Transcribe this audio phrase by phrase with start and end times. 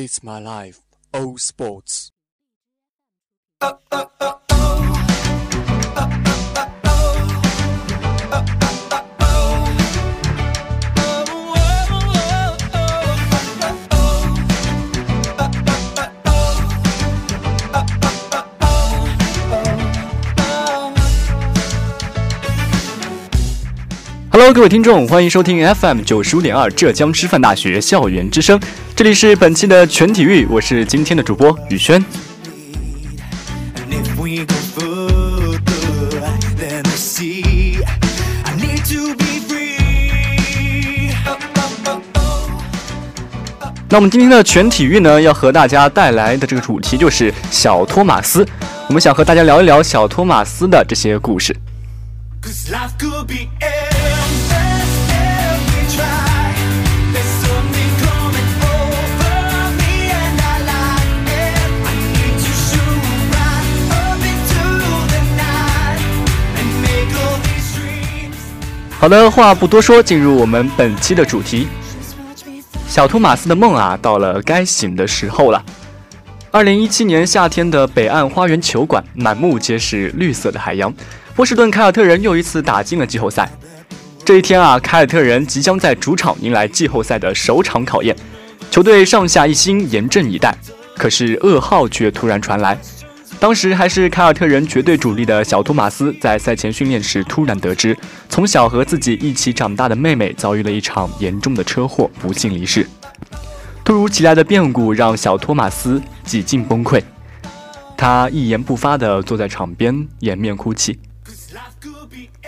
[0.00, 0.78] It's my life,
[1.12, 4.47] All Sports。Uh, uh, uh.
[24.40, 28.56] Hello，各位听众，欢迎收听 FM 九十五点二浙江师范大学校园之声，
[28.94, 32.00] 这里是本期的全体育，我是今天的主播宇轩。
[43.88, 48.46] 那我们今天的全体育呢，要和大家带来的这个主题就是小托马斯。
[48.86, 51.52] 我们想和大家聊一聊小托马斯的这些故事。
[52.40, 53.48] Cause life could be
[69.00, 71.68] 好的，话不多说，进入我们本期的主题。
[72.88, 75.64] 小托马斯的梦啊，到了该醒的时候了。
[76.50, 80.92] 二零一七年夏天的北岸花园球馆，满目皆是绿色的海洋。
[81.36, 83.48] 波士顿凯尔特人又一次打进了季后赛。
[84.24, 88.16] 这一天啊，凯尔特人即将在主场迎来季后赛的首场考验，
[88.68, 90.52] 球队上下一心，严阵以待。
[90.96, 92.76] 可是噩耗却突然传来，
[93.40, 97.96] 当时还是凯尔特人绝对主力的小托马斯，在赛前训练时突然得知，
[98.28, 102.86] 从小和自己一起长大的妹妹遭遇了一场严重的车祸，不幸离世。
[103.84, 107.00] 突如其来的变故让小托马斯几近崩溃，
[107.96, 110.98] 他一言不发地坐在场边，掩面哭泣。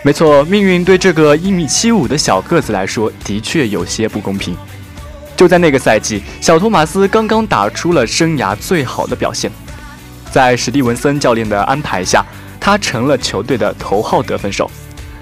[0.03, 4.57] 没错，命运对这个一米七五的小个子来说，的确有些不公平。
[5.37, 9.49] 就在那个赛季，小托马斯刚刚打出了生涯最好的表现。
[10.31, 12.25] 在史蒂文森教练的安排下，
[12.59, 14.71] 他成了球队的头号得分手，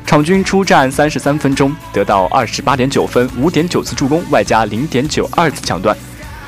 [0.05, 5.97] 场均出战三十三分钟，得到二十八点九分、五点九次助攻，外加零点九二次抢断，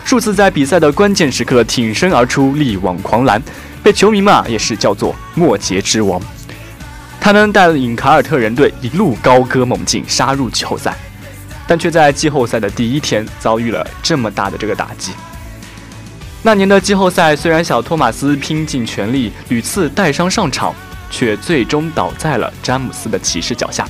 [0.06, 3.42] 数次在比赛的关键时刻挺身而出，力挽狂澜，
[3.82, 6.22] 被球迷们啊也是叫做末节之王。
[7.20, 10.96] 他能带领凯尔特人队一路高歌猛进，杀入季后赛，
[11.66, 15.14] 但却在季后赛的第一天遭遇了这么大的这个打击。
[16.44, 20.74] 那年的季后赛，虽然小托马斯拼尽全力，屡次带伤上场，
[21.12, 23.88] 却最终倒在了詹姆斯的骑士脚下。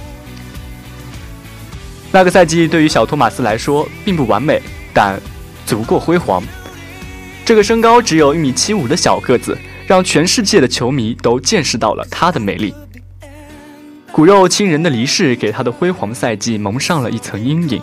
[2.12, 4.62] 那个赛季对于小托马斯来说并不完美，
[4.94, 5.18] 但
[5.66, 6.44] 足够辉煌。
[7.46, 9.58] 这个身高只有一米七五的小个子，
[9.88, 12.76] 让全世界的球迷都见识到了他的美丽。
[14.12, 17.82] 骨肉亲人的离世给他的辉煌赛季蒙上了一层阴影，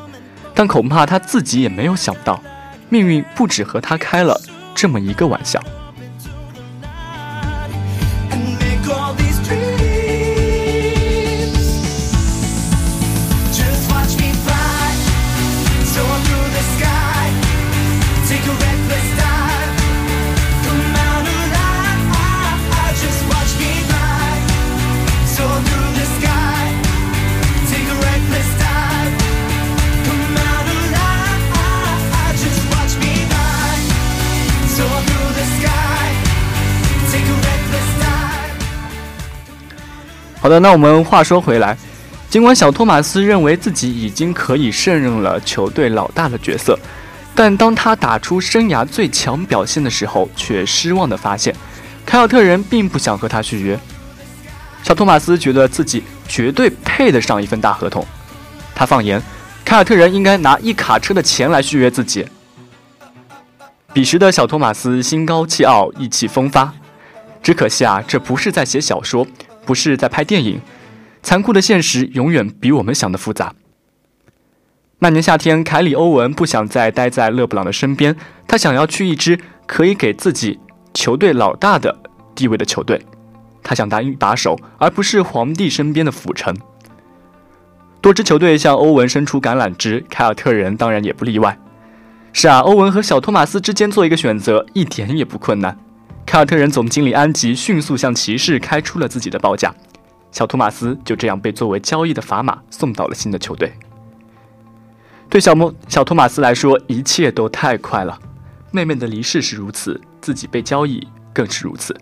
[0.54, 2.42] 但恐怕他自己也没有想到，
[2.90, 4.38] 命运不止和他开了
[4.80, 5.60] 这么一个玩笑。
[40.48, 41.76] 好的，那我们话说回来，
[42.30, 46.78] 尽管小托马斯认为自己已经可以胜任了球队老大的角色，
[47.34, 51.54] 但当他打出生涯最强表现的时候，却失望地发现，
[52.06, 53.78] 凯尔特人并不想和他续约。
[54.82, 58.02] 小托马斯觉得自己绝对配得上一份大合同，
[58.74, 59.22] 他放言，
[59.66, 62.26] 凯尔特人应该拿一卡车的钱来续约自己。
[63.92, 66.72] 彼时的小托马斯心高气傲，意气风发，
[67.42, 69.26] 只可惜啊，这不是在写小说，
[69.68, 70.62] 不是在拍电影，
[71.22, 73.52] 残酷的现实永远比我们想的复杂。
[75.00, 78.16] 那年夏天，凯里·欧文不想再待在勒布朗的身边，
[78.46, 80.58] 他想要去一支可以给自己
[80.94, 81.94] 球队老大的
[82.34, 82.98] 地位的球队。
[83.62, 86.56] 他想当一把手，而不是皇帝身边的辅臣。
[88.00, 91.58] 多支球队向欧文伸出橄榄枝，凯尔特人当然也不例外。
[92.32, 95.78] 是啊，欧文和小托马斯之间做一个选择一点也不困难。
[96.28, 99.74] 凯尔特人总经理安吉迅速向骑士开出了自己的报价，
[100.30, 103.72] 小托马斯就这样被作为交易的砝码送到了新的球队。
[105.30, 108.20] 对小莫小托马斯来说，一切都太快了。
[108.70, 111.02] 妹妹的离世是如此，自己被交易
[111.32, 111.96] 更是如此。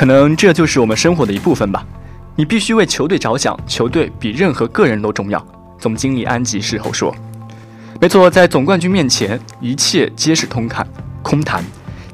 [0.00, 1.84] 可能这就是我们生活的一部分吧。
[2.34, 5.46] 你必须为球队着想，球队比任何个人都重要。
[5.78, 7.14] 总经理安吉事后说
[8.00, 10.88] ：“没错，在总冠军面前，一切皆是空谈，
[11.20, 11.62] 空谈，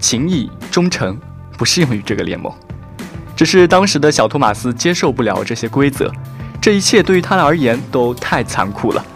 [0.00, 1.16] 情谊、忠诚
[1.56, 2.52] 不适用于这个联盟。
[3.36, 6.10] 只是当时的小托马斯接受不了这些规则，
[6.60, 9.06] 这一切对于他而言都太残酷了。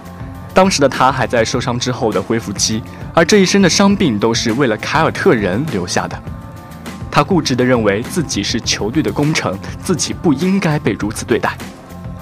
[0.55, 2.81] 当时的他还在受伤之后的恢复期，
[3.15, 6.17] 而这一身的伤病都是为了凯尔特人留下的。”
[7.11, 11.57] 他固执地认为自己是球队的功臣，自己不应该被如此对待。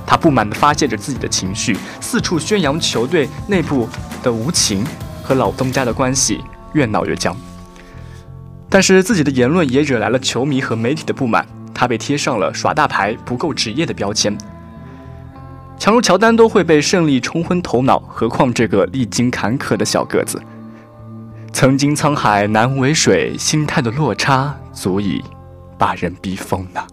[0.06, 3.86] 他不满地发泄着自己的情绪，四处宣扬球队内部
[4.22, 4.82] 的无情，
[5.22, 6.40] 和老东家的关系
[6.72, 7.36] 越闹越僵。
[8.70, 14.36] 但是自己的言论也惹来了球迷和媒体的不满，他被贴上了耍大牌、不够职业的标签。
[15.78, 20.42] 强如乔丹都会被胜利冲昏头脑，何况这个历经坎坷的小个子？
[21.52, 25.20] 曾经沧海难为水，心态的落差足以
[25.76, 26.86] 把人逼疯了。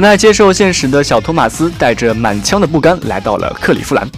[0.00, 4.10] 无奈接受现实的小托马斯带着满腔的不甘来到了克利夫兰。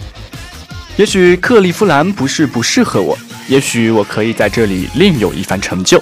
[0.95, 3.17] 也许克利夫兰不是不适合我，
[3.49, 6.01] 也许我可以在这里另有一番成就。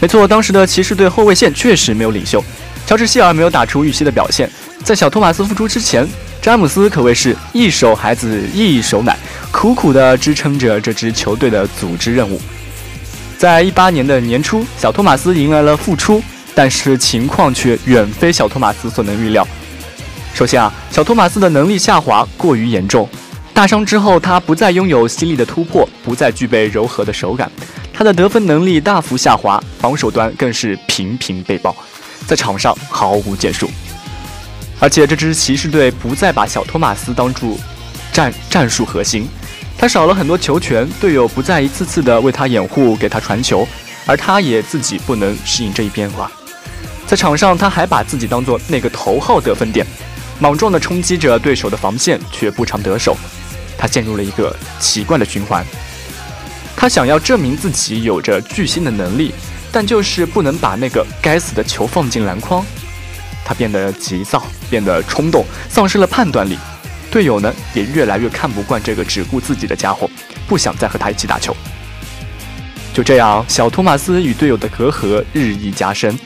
[0.00, 2.44] 没错，当时的骑士队后卫线确实没有领袖，
[2.86, 4.50] 乔治希尔没有打出预期的表现。
[4.84, 6.06] 在小托马斯复出之前，
[6.42, 9.16] 詹姆斯可谓是一手孩子一手奶，
[9.50, 12.38] 苦苦地支撑着这支球队的组织任务。
[13.38, 16.22] 在一八年的年初，小托马斯迎来了复出。
[16.54, 19.46] 但是情况却远非小托马斯所能预料。
[20.34, 23.08] 首先啊，小托马斯的能力下滑过于严重，
[23.52, 27.50] 大伤之后他不再拥有犀利的突破，不再具备柔和的手感，
[27.92, 31.74] 他的得分能力大幅下滑，防守端更是频频被爆，
[32.26, 33.70] 在场上毫无建树。
[34.78, 37.56] 而且这支骑士队不再把小托马斯当作
[38.12, 39.28] 战战术核心，
[39.76, 43.68] 他少了很多球权，队友不再一次次的为他掩护，给他传球，
[44.06, 46.30] 而他也自己不能适应这一变化。
[47.10, 49.84] 在场上，他还把自己当做那个头号得分点，
[50.38, 53.16] 莽撞地冲击着对手的防线，却不常得手。
[53.76, 55.66] 他陷入了一个奇怪的循环。
[56.76, 59.34] 他想要证明自己有着巨星的能力，
[59.72, 62.64] 但就是不能把那个该死的球放进篮筐。
[63.44, 66.56] 他变得急躁，变得冲动，丧失了判断力。
[67.10, 70.08] 队友呢，也越来越看不惯这个只顾自己的家伙，
[70.46, 71.56] 不想再和他一起打球。
[72.94, 76.16] 就这样，小托马斯与队友的隔阂日益加深。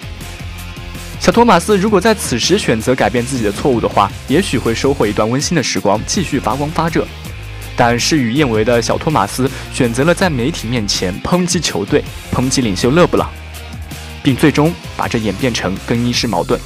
[1.24, 7.06] 小托马斯如果在此时选择改变自己的错误的话，也许会收获一段温馨的时光，继续发光发热。
[7.74, 13.30] 但事与愿违的小托马斯选择了在媒体面前抨击球队、抨击领袖勒布朗，
[14.22, 16.60] 并最终把这演变成更衣室矛盾。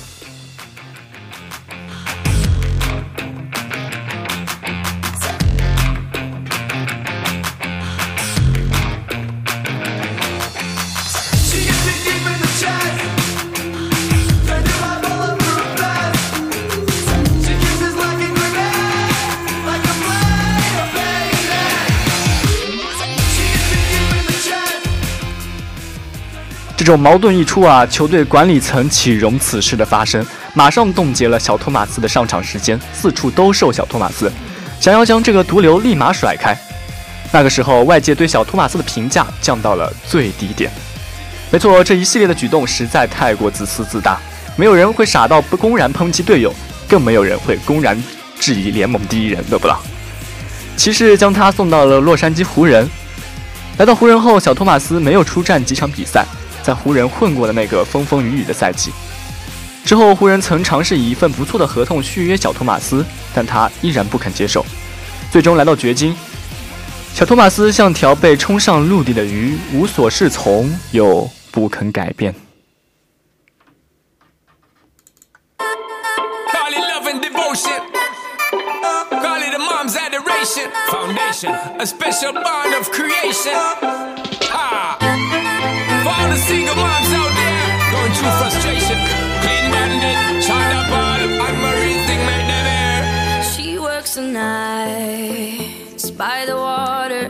[26.89, 30.27] 这种矛盾一出啊，球队管理层岂容此事的发生？
[30.55, 34.33] 马上冻结了小托马斯的上场时间，四处兜售小托马斯，
[34.81, 36.57] 想要将这个毒瘤立马甩开。
[37.31, 40.71] 那个时候，外界对小托马斯的评价降到了最低点。
[41.51, 44.19] 没错，这一系列的举动实在太过自私自大，
[44.57, 46.55] 没有人会傻到不公然抨击队友，
[46.89, 48.03] 更没有人会公然
[48.41, 49.79] 质疑联盟第一人勒布朗。
[50.75, 52.89] 骑士将他送到了洛杉矶湖人。
[53.77, 56.25] 来到湖人后，小托马斯没有出战几场比赛，
[56.69, 58.93] 在湖人混过了那个风风雨雨的赛季。
[59.87, 63.03] 之后，湖人曾尝试以一份不错的合同续约小托马斯，
[63.35, 64.63] 但他依然不肯接受，
[65.31, 66.15] 最终来到掘金。
[67.15, 72.35] 小托马斯像条被冲上陆地的鱼，无所适从，又不肯改变。
[86.49, 88.99] Single moms out there going through frustration.
[89.43, 93.43] Clean bandit, China ball, and Marie thing make them air.
[93.53, 97.25] She works the nights by the water.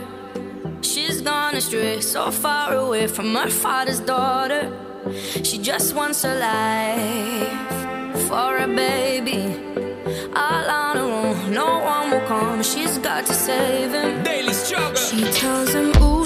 [0.82, 4.62] She's gone astray, so far away from her father's daughter.
[5.42, 7.76] She just wants a life
[8.28, 9.42] for a baby.
[10.44, 12.62] All on her own, no one will come.
[12.62, 14.22] She's got to save him.
[14.22, 14.94] Daily struggle.
[14.94, 16.17] She tells him, Ooh,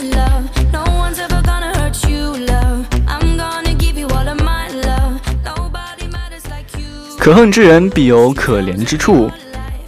[7.23, 9.31] 可恨之人必有可怜之处。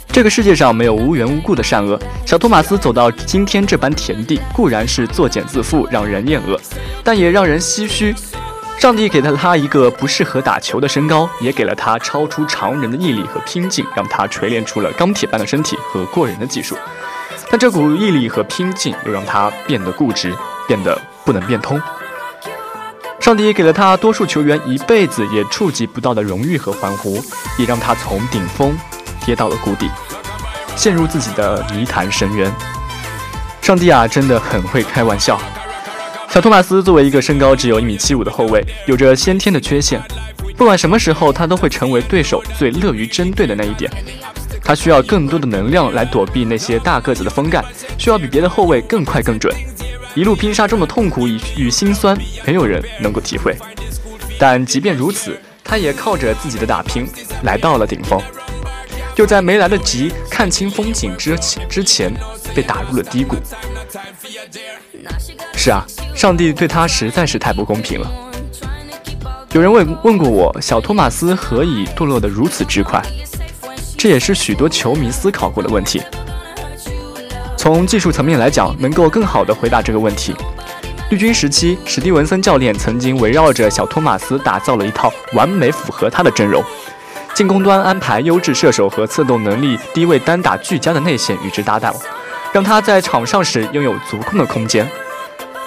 [0.07, 1.99] 这个世界上没有无缘无故的善恶。
[2.25, 6.57] 小托马斯走到今天这般田地，固然是作茧自缚，让人厌恶，
[7.03, 8.15] 但也让人唏嘘。
[8.79, 16.79] 上帝给了他一个不适合打球的身高，也给了他超出常人的毅力和拼劲，让他锤炼出了钢铁般的身体和过人的技术。
[17.51, 20.33] 但这股毅力和拼劲又让他变得固执，
[20.69, 21.83] 变得不能变通。
[23.25, 27.25] 上帝给了他多数球员一辈子也触及不到的荣誉和欢呼，
[27.57, 28.77] 也让他从顶峰
[29.25, 29.91] 跌到了谷底，
[30.77, 32.53] 陷入自己的泥潭深渊。
[33.63, 35.41] 上帝啊，真的很会开玩笑。
[36.29, 39.99] 小托马斯作为一个身高只有一米七五的后卫，有着先天的缺陷，
[40.55, 43.91] 不管什么时候，他都会成为对手最乐于针对的那一点。
[44.63, 47.65] 他需要更多的能量来躲避那些大个子的封盖，
[47.97, 49.51] 需要比别的后卫更快更准。
[50.15, 52.17] 一路拼杀中的痛苦与与心酸，
[52.47, 53.57] 没有人能够体会。
[54.39, 57.07] 但即便如此，他也靠着自己的打拼
[57.43, 58.21] 来到了顶峰，
[59.17, 61.37] 又在没来得及看清风景之
[61.69, 62.13] 之前
[62.55, 63.37] 被打入了低谷。
[65.55, 68.11] 是啊，上帝对他实在是太不公平了。
[69.53, 73.03] 有人问问过我，小托马斯何以堕落得如此之快？
[73.97, 76.03] 这也是许多球迷思考过的问题。
[77.65, 80.37] 从技术层面来讲，能够更好地回答这个问题。
[81.09, 86.63] 绿军时期，史蒂文森教练曾经围绕着小托马斯打造了一套完美符合他的阵容。
[87.33, 91.95] 进攻端安排优质射手和策动能力低位单打俱佳的内线与之搭档，
[92.53, 94.87] 让他在场上时拥有足够的空间，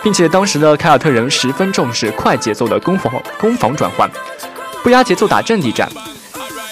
[0.03, 4.07] 并且当时的凯尔特人十分重视快节奏的攻防攻防转换，
[4.83, 5.89] 不压节奏打阵地战。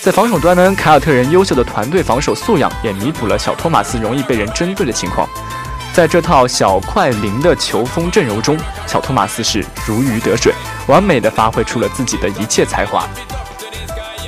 [0.05, 5.27] 在防守端呢，凯尔特人优秀的团队防守素养也弥补了小托马斯容易被人针对的情况。
[5.95, 10.53] 在这套小快灵的球风阵容中，小托马斯是如鱼得水，
[10.85, 13.09] 完美的发挥出了自己的一切才华。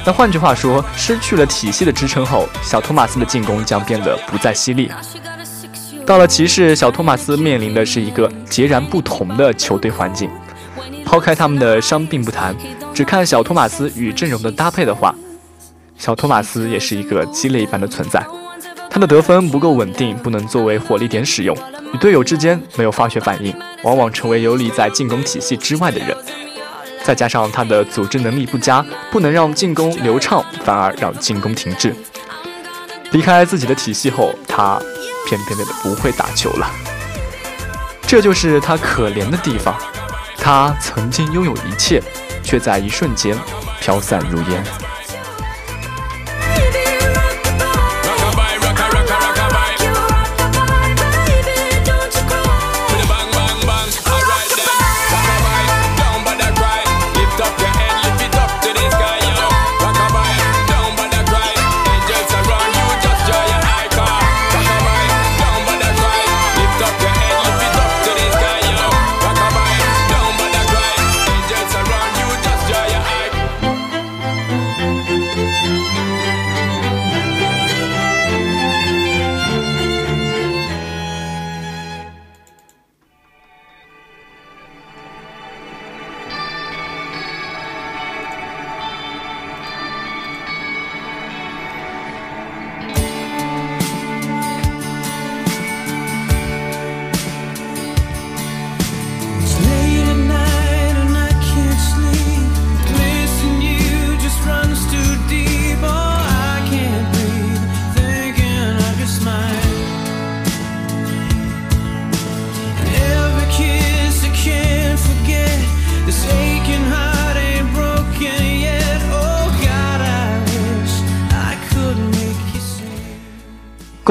[0.03, 4.91] 那换句话说，失去了体系的支撑后，小托马斯的进攻将变得不再犀利。
[6.07, 10.27] 到了骑士，小托马斯面临的是一个截然不同的球队环境。
[11.05, 12.55] 抛开他们的伤病不谈，
[12.95, 15.13] 只看小托马斯与阵容的搭配的话，
[15.97, 18.25] 小托马斯也是一个鸡肋般的存在。
[18.89, 21.55] 他的得分不够稳定，不能作为火力点使用，
[21.93, 26.15] 与队友之间没有化学反应，往往成为游离在进攻体系之外的人。
[27.03, 31.95] 再加上他的组织能力不佳，不能让进攻流畅，反而让进攻停滞。
[33.11, 34.79] 离开自己的体系后，他
[35.27, 36.69] 偏偏的不会打球了。
[38.07, 39.75] 这就是他可怜的地方。
[40.37, 42.01] 他曾经拥有一切，
[42.41, 43.37] 却在一瞬间
[43.81, 44.63] 飘散如烟。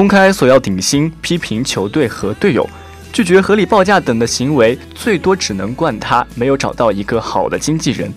[0.07, 2.65] 公开索要顶薪、批评球队和队友、
[3.11, 8.09] 拒绝合理报价等的行为，最多只能怪他没有找到一个好的经纪人。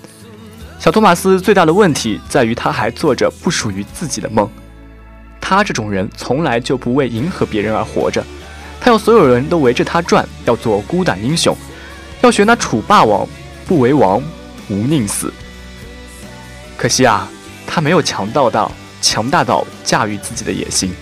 [0.78, 4.49] 小托马斯最大的问题在于，他还做着不属于自己的梦。
[5.40, 8.25] 他这种人从来就不为迎合别人而活着，
[8.80, 11.56] 他要所有人都围着他转，要做孤胆英雄，
[12.20, 13.26] 要学那楚霸王，
[13.66, 14.23] 不为王，
[14.68, 15.32] 无宁死。
[16.76, 17.28] 可惜啊，
[17.66, 18.70] 他没有强大到
[19.02, 20.94] 强大到驾驭自己的野心。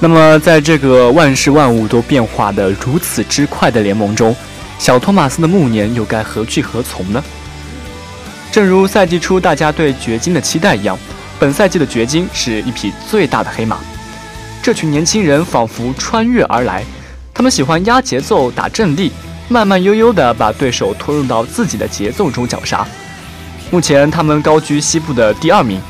[0.00, 4.34] 那么，在这个万事万物都变化的如此之快的联盟中，
[4.78, 7.22] 小托马斯的暮年又该何去何从呢？
[8.52, 10.96] 正如赛季初大家对掘金的期待一样，
[11.40, 13.78] 本赛季的掘金是一匹最大的黑马。
[14.62, 16.84] 这群年轻人仿佛穿越而来，
[17.34, 19.10] 他们喜欢压节奏、打阵地，
[19.48, 22.86] 慢慢悠悠地把对手拖入到自己的节奏中绞杀。
[23.70, 25.80] 目前他们高居西部的第二名，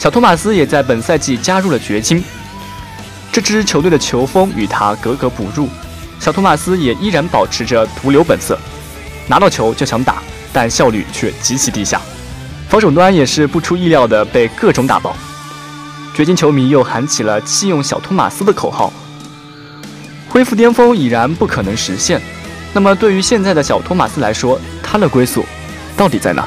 [0.00, 2.22] 小托马斯也在本赛季加入了掘金。
[3.32, 5.66] 这支球队的球风与他格格不入，
[6.20, 8.58] 小托马斯也依然保持着毒瘤本色，
[9.26, 11.98] 拿到球就想打，但效率却极其低下，
[12.68, 15.16] 防守端也是不出意料的被各种打爆。
[16.14, 18.92] 掘金球迷又喊起了弃用小托马斯的口号，
[20.28, 22.20] 恢复巅峰已然不可能实现。
[22.74, 25.42] 那么对于现在的小托马斯来说，他的归宿
[25.96, 26.46] 到底在哪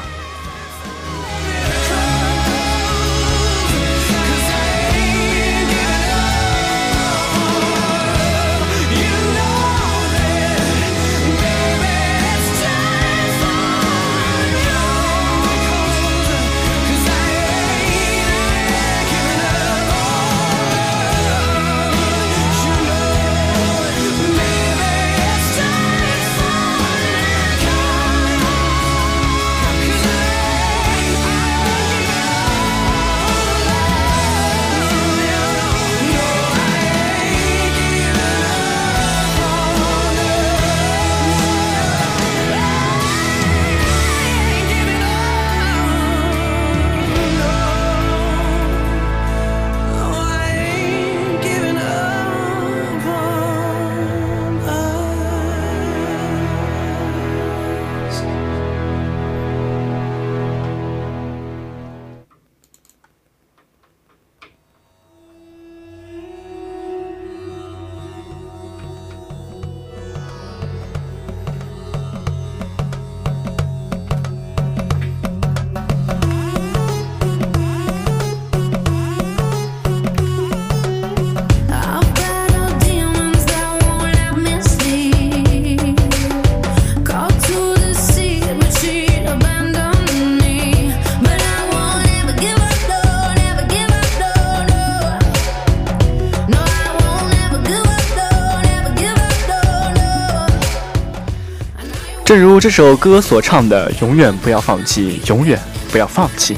[102.66, 105.56] 这首歌所唱的：“永远不要放弃，永远
[105.92, 106.56] 不要放弃。”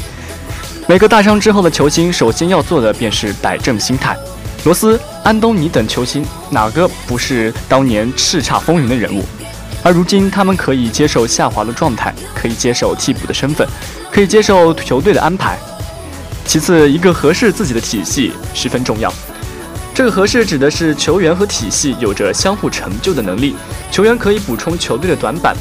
[0.89, 4.17] 每个大伤之后的球星，首先要做的便是摆正心态。
[4.65, 9.23] 罗斯、安东尼等球星，哪个不是当年叱咤风云的人物？
[9.83, 13.69] 而如今，他们可以接受下滑的状态，可以接受替补的身份，
[14.11, 15.59] 可以接受球队的安排。
[16.47, 19.13] 其次，一个合适自己的体系十分重要。
[19.95, 23.55] 这个合适指的是球员和体系有着相互成就的能力，
[23.93, 25.55] 球员可以补充球队的短板，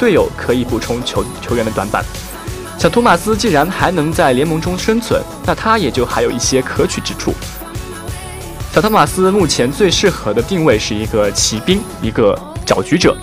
[0.00, 2.02] 队友可以补充球球员的短板。
[2.78, 7.34] 小托马斯既然还能在联盟中生存，那他也就还有一些可取之处。
[8.72, 12.34] 小托马斯目前最适合的定位是一个骑兵，一个
[12.64, 13.14] 搅局者。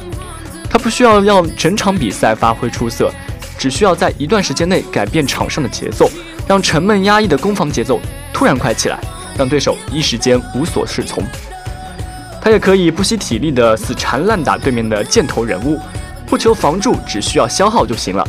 [0.70, 3.12] 他不需要让整场比赛发挥出色，
[3.58, 6.08] 只需要在一段时间内改变场上的节奏，
[6.48, 8.00] 让沉闷压抑的攻防节奏
[8.32, 9.00] 突然快起来，
[9.36, 11.24] 让对手一时间无所适从。
[12.40, 15.80] 他也可以不惜体力的死缠烂打对面的箭头人物，
[16.28, 18.28] 不求防住，只需要消耗就行了。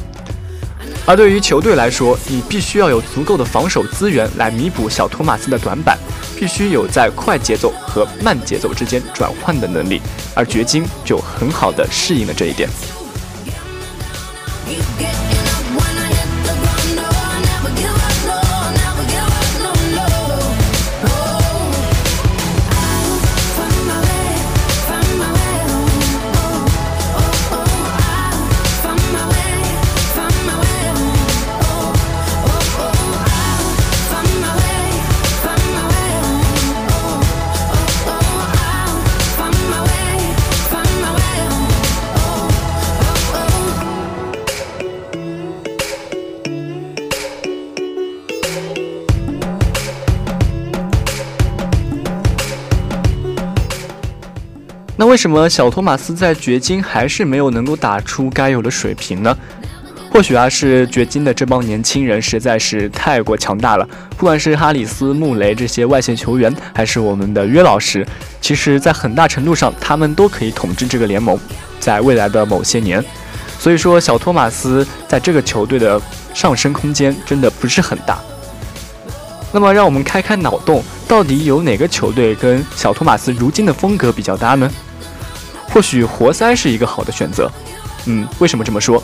[1.05, 5.99] 而对于球队来说，你必须要有足够的防守资源来弥补小托马斯的短板，
[6.37, 10.01] 必须有在快节奏和慢节奏之间转换的能力，
[10.35, 12.69] 而掘金就很好的适应了这一点。
[55.09, 59.35] 为什么小托马斯在掘金还是没有能够打出该有的水平呢？
[60.13, 63.89] 或许啊，是掘金的这帮年轻人实在是太过强大了。
[64.19, 68.07] 不管是哈里斯、穆雷这些外线球员，还是我们的约老师，
[68.43, 71.39] 其实在很大程度上，他们都可以统治这个联盟，
[71.81, 73.03] 在未来的某些年。
[73.59, 75.99] 所以说，小托马斯在这个球队的
[76.35, 78.19] 上升空间真的不是很大。
[79.53, 84.71] 那么，让我们开开脑洞，到底有哪个球队跟小托马斯如今的风格比较搭呢？
[85.73, 87.51] 或许活塞是一个好的选择。
[88.07, 89.03] 嗯，为什么这么说？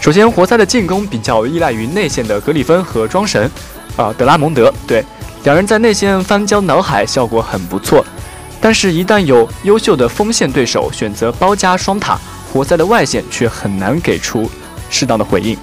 [0.00, 3.50] 首先，活塞的进攻比较依赖于内线的格里芬和庄神，
[3.96, 5.04] 啊、德拉蒙德，对，
[5.42, 8.04] 两人在内线翻江倒海，效果很不错。
[8.60, 12.16] 但是，一旦有优秀的锋线对手选择包夹双塔，
[12.52, 14.48] 活塞的外线却很难给出
[14.88, 15.56] 适当的回应。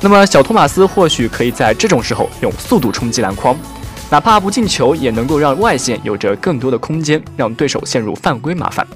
[0.00, 3.56] 那么，小托马斯或许可以在这种时候用速度冲击篮筐，
[4.10, 8.86] 哪怕不进球，也能够让外线有着更多的空间，让对手陷入犯规麻烦。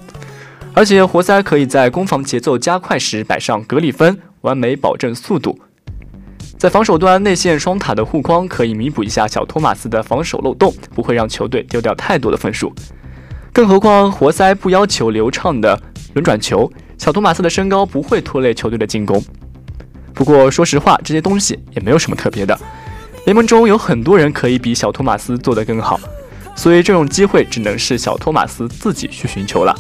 [0.79, 5.59] 而且，活塞可以在攻防节奏加快时摆上格里芬，完美保证速度。
[6.57, 12.73] 在防守端，内线双塔的护框可以弥补一下小托马斯的防守漏洞，不会让球队丢掉太多的分数。
[13.53, 15.77] 更何况，活塞不要求流畅的
[16.15, 19.21] 轮转球，小托马斯的身高不会拖累球队的进攻。
[20.15, 22.57] 不过，说实话，这些东西也没有什么特别的。
[23.25, 25.99] 联盟中有很多人可以比小托马斯做得更好，
[26.55, 29.75] 所以这种机会只能是小托马斯自己去寻求了。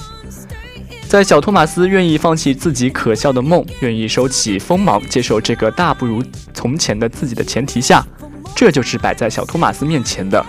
[1.08, 8.06] 在小托马斯愿意放弃自己可笑的梦，愿意收起锋芒，接受这个大不如从前的自己的前提下，
[8.54, 10.44] 这就是摆在小托马斯面前的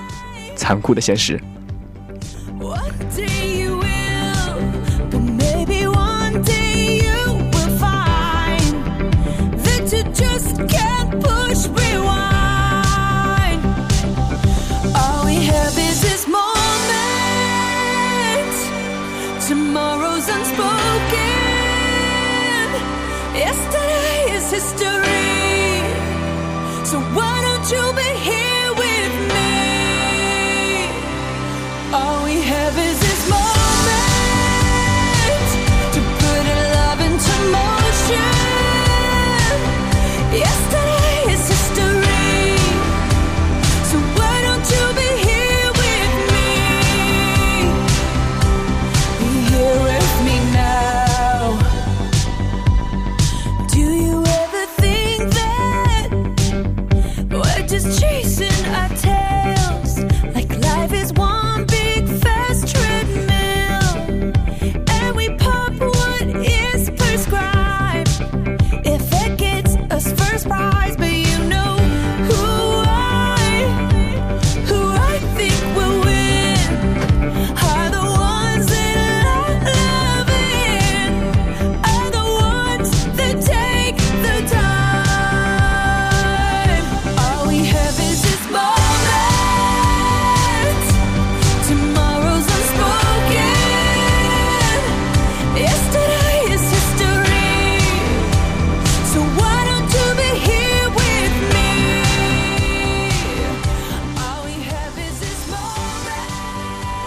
[0.58, 1.39] 残酷的现实。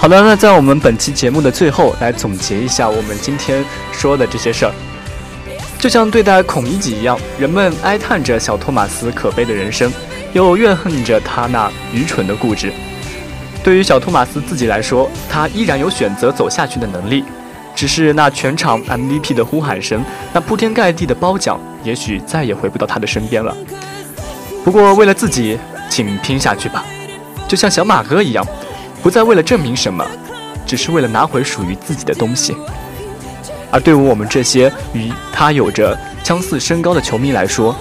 [0.02, 4.72] 好的，那在我们本期节目的最后，来总结一下我们今天说的这些事儿。
[5.78, 9.92] 就像对待孔乙己一样，人们哀叹着小托马斯可悲的人生，
[10.32, 12.72] 又怨恨着他那愚蠢的固执。
[13.62, 17.22] 对于小托马斯自己来说，他依然有选择走下去的能力，
[17.72, 23.56] 只是那全场 MVP 的呼喊声，那铺天盖地的褒奖，也许再也回不到他的身边了。
[24.64, 25.56] 不过，为了自己，
[25.88, 26.84] 请拼下去吧，
[27.46, 28.44] 就像小马哥一样，
[29.02, 30.06] 不再为了证明什么，
[30.66, 32.56] 只是为了拿回属于自己的东西。
[33.70, 37.74] 而对于我们这些与他有着相似身高的球迷来说，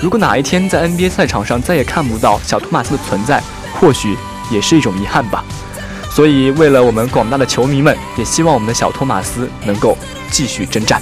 [0.00, 3.42] 如果哪一天在 NBA 赛场上再也看不到小托马斯的存在，
[3.74, 4.16] 或许
[4.50, 5.44] 也是一种遗憾吧。
[6.10, 9.96] 所以，为了我们广大的球迷们，也希望我们的小托马斯能够
[10.30, 11.00] 继续征战。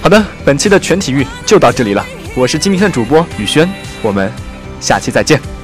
[0.00, 3.68] 好的，本期的全体育就到这里了，我是今天的主播宇轩，
[4.00, 4.32] 我们
[4.80, 5.61] 下期再见。